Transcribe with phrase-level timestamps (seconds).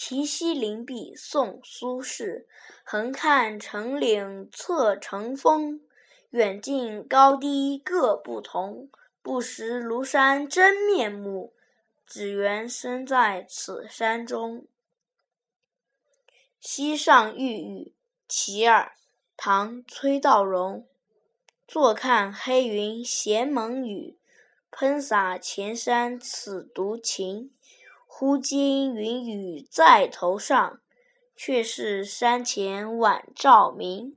[0.00, 2.46] 题西林壁，宋·苏轼。
[2.84, 5.80] 横看成岭侧成峰，
[6.30, 8.88] 远近高低各不同。
[9.22, 11.52] 不识庐山真面目，
[12.06, 14.68] 只缘身在此山中。
[16.60, 17.92] 西上玉宇，
[18.28, 18.92] 其二，
[19.36, 20.86] 唐·崔道融。
[21.66, 24.16] 坐看黑云闲蒙雨，
[24.70, 27.50] 喷洒前山此独晴。
[28.20, 30.80] 忽惊云雨在头上，
[31.36, 34.16] 却是山前晚照明。